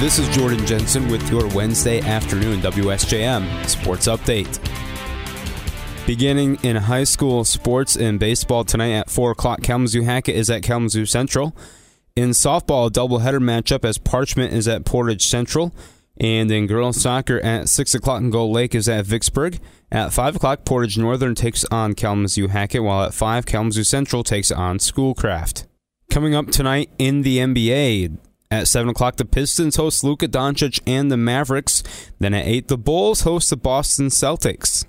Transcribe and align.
This 0.00 0.20
is 0.20 0.28
Jordan 0.28 0.64
Jensen 0.64 1.08
with 1.10 1.28
your 1.28 1.48
Wednesday 1.48 2.00
afternoon 2.00 2.60
WSJM 2.60 3.66
Sports 3.66 4.06
Update. 4.06 4.60
Beginning 6.06 6.56
in 6.62 6.76
high 6.76 7.02
school 7.02 7.44
sports 7.44 7.96
and 7.96 8.20
baseball 8.20 8.62
tonight 8.62 8.92
at 8.92 9.10
4 9.10 9.32
o'clock, 9.32 9.60
Kalamazoo 9.60 10.02
Hackett 10.02 10.36
is 10.36 10.50
at 10.50 10.62
Kalamazoo 10.62 11.04
Central. 11.04 11.56
In 12.14 12.30
softball, 12.30 12.86
a 12.86 12.90
doubleheader 12.92 13.42
matchup 13.42 13.84
as 13.84 13.98
Parchment 13.98 14.52
is 14.52 14.68
at 14.68 14.84
Portage 14.84 15.26
Central. 15.26 15.74
And 16.20 16.48
in 16.48 16.68
girls 16.68 17.00
soccer 17.00 17.40
at 17.40 17.68
6 17.68 17.94
o'clock, 17.96 18.22
Gull 18.30 18.52
Lake 18.52 18.76
is 18.76 18.88
at 18.88 19.04
Vicksburg. 19.04 19.58
At 19.90 20.12
5 20.12 20.36
o'clock, 20.36 20.64
Portage 20.64 20.96
Northern 20.96 21.34
takes 21.34 21.64
on 21.72 21.94
Kalamazoo 21.94 22.46
Hackett, 22.46 22.84
while 22.84 23.02
at 23.02 23.14
5, 23.14 23.46
Kalamazoo 23.46 23.82
Central 23.82 24.22
takes 24.22 24.52
on 24.52 24.78
Schoolcraft. 24.78 25.66
Coming 26.08 26.36
up 26.36 26.52
tonight 26.52 26.88
in 27.00 27.22
the 27.22 27.38
NBA, 27.38 28.16
at 28.50 28.68
7 28.68 28.88
o'clock, 28.88 29.16
the 29.16 29.24
Pistons 29.24 29.76
host 29.76 30.02
Luka 30.02 30.28
Doncic 30.28 30.80
and 30.86 31.10
the 31.10 31.16
Mavericks. 31.16 31.82
Then 32.18 32.34
at 32.34 32.46
8, 32.46 32.68
the 32.68 32.78
Bulls 32.78 33.22
host 33.22 33.50
the 33.50 33.56
Boston 33.56 34.06
Celtics. 34.06 34.84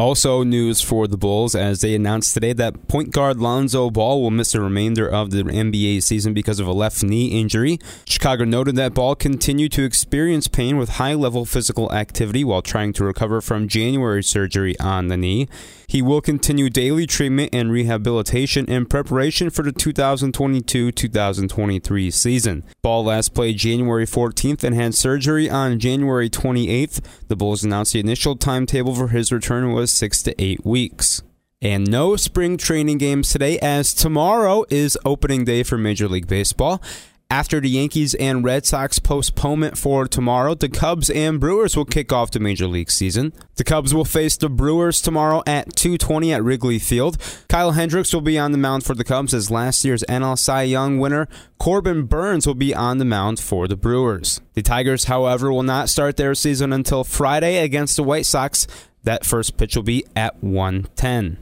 Also, 0.00 0.44
news 0.44 0.80
for 0.80 1.08
the 1.08 1.16
Bulls 1.16 1.56
as 1.56 1.80
they 1.80 1.92
announced 1.92 2.32
today 2.32 2.52
that 2.52 2.86
point 2.86 3.10
guard 3.10 3.40
Lonzo 3.40 3.90
Ball 3.90 4.22
will 4.22 4.30
miss 4.30 4.52
the 4.52 4.60
remainder 4.60 5.08
of 5.08 5.32
the 5.32 5.42
NBA 5.42 6.04
season 6.04 6.32
because 6.32 6.60
of 6.60 6.68
a 6.68 6.72
left 6.72 7.02
knee 7.02 7.40
injury. 7.40 7.80
Chicago 8.04 8.44
noted 8.44 8.76
that 8.76 8.94
Ball 8.94 9.16
continued 9.16 9.72
to 9.72 9.82
experience 9.82 10.46
pain 10.46 10.76
with 10.76 10.88
high 10.90 11.14
level 11.14 11.44
physical 11.44 11.92
activity 11.92 12.44
while 12.44 12.62
trying 12.62 12.92
to 12.92 13.02
recover 13.02 13.40
from 13.40 13.66
January 13.66 14.22
surgery 14.22 14.78
on 14.78 15.08
the 15.08 15.16
knee. 15.16 15.48
He 15.88 16.02
will 16.02 16.20
continue 16.20 16.68
daily 16.68 17.06
treatment 17.06 17.48
and 17.54 17.72
rehabilitation 17.72 18.66
in 18.66 18.84
preparation 18.84 19.48
for 19.48 19.62
the 19.62 19.72
2022 19.72 20.92
2023 20.92 22.10
season. 22.10 22.64
Ball 22.82 23.04
last 23.04 23.32
played 23.32 23.56
January 23.56 24.04
14th 24.04 24.62
and 24.62 24.74
had 24.74 24.94
surgery 24.94 25.48
on 25.48 25.78
January 25.78 26.28
28th. 26.28 27.00
The 27.28 27.36
Bulls 27.36 27.64
announced 27.64 27.94
the 27.94 28.00
initial 28.00 28.36
timetable 28.36 28.94
for 28.94 29.08
his 29.08 29.32
return 29.32 29.72
was 29.72 29.90
six 29.90 30.22
to 30.24 30.34
eight 30.38 30.62
weeks. 30.62 31.22
And 31.62 31.90
no 31.90 32.16
spring 32.16 32.58
training 32.58 32.98
games 32.98 33.30
today, 33.30 33.58
as 33.60 33.94
tomorrow 33.94 34.66
is 34.68 34.98
opening 35.06 35.46
day 35.46 35.62
for 35.62 35.78
Major 35.78 36.06
League 36.06 36.28
Baseball. 36.28 36.82
After 37.30 37.60
the 37.60 37.68
Yankees 37.68 38.14
and 38.14 38.42
Red 38.42 38.64
Sox 38.64 38.98
postponement 38.98 39.76
for 39.76 40.08
tomorrow, 40.08 40.54
the 40.54 40.70
Cubs 40.70 41.10
and 41.10 41.38
Brewers 41.38 41.76
will 41.76 41.84
kick 41.84 42.10
off 42.10 42.30
the 42.30 42.40
Major 42.40 42.66
League 42.66 42.90
season. 42.90 43.34
The 43.56 43.64
Cubs 43.64 43.92
will 43.92 44.06
face 44.06 44.38
the 44.38 44.48
Brewers 44.48 45.02
tomorrow 45.02 45.42
at 45.46 45.76
2:20 45.76 46.32
at 46.32 46.42
Wrigley 46.42 46.78
Field. 46.78 47.18
Kyle 47.50 47.72
Hendricks 47.72 48.14
will 48.14 48.22
be 48.22 48.38
on 48.38 48.52
the 48.52 48.58
mound 48.58 48.84
for 48.84 48.94
the 48.94 49.04
Cubs 49.04 49.34
as 49.34 49.50
last 49.50 49.84
year's 49.84 50.02
NL 50.08 50.36
Cy 50.36 50.62
Young 50.62 50.98
winner 50.98 51.28
Corbin 51.58 52.04
Burnes 52.04 52.46
will 52.46 52.54
be 52.54 52.74
on 52.74 52.96
the 52.96 53.04
mound 53.04 53.38
for 53.38 53.68
the 53.68 53.76
Brewers. 53.76 54.40
The 54.54 54.62
Tigers, 54.62 55.04
however, 55.04 55.52
will 55.52 55.62
not 55.62 55.90
start 55.90 56.16
their 56.16 56.34
season 56.34 56.72
until 56.72 57.04
Friday 57.04 57.58
against 57.62 57.96
the 57.96 58.04
White 58.04 58.24
Sox. 58.24 58.66
That 59.04 59.26
first 59.26 59.58
pitch 59.58 59.76
will 59.76 59.82
be 59.82 60.06
at 60.16 60.42
1:10. 60.42 61.36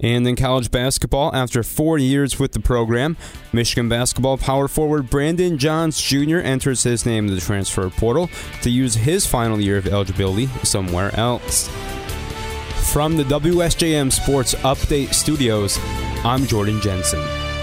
And 0.00 0.26
in 0.26 0.34
college 0.34 0.70
basketball, 0.70 1.34
after 1.34 1.62
four 1.62 1.98
years 1.98 2.38
with 2.38 2.52
the 2.52 2.60
program, 2.60 3.16
Michigan 3.52 3.88
basketball 3.88 4.36
power 4.36 4.66
forward 4.66 5.08
Brandon 5.08 5.56
Johns 5.56 6.00
Jr. 6.00 6.38
enters 6.38 6.82
his 6.82 7.06
name 7.06 7.28
in 7.28 7.34
the 7.34 7.40
transfer 7.40 7.88
portal 7.90 8.28
to 8.62 8.70
use 8.70 8.94
his 8.94 9.24
final 9.24 9.60
year 9.60 9.76
of 9.76 9.86
eligibility 9.86 10.46
somewhere 10.64 11.14
else. 11.14 11.68
From 12.92 13.16
the 13.16 13.24
WSJM 13.24 14.12
Sports 14.12 14.54
Update 14.56 15.14
Studios, 15.14 15.78
I'm 16.24 16.44
Jordan 16.46 16.80
Jensen. 16.80 17.53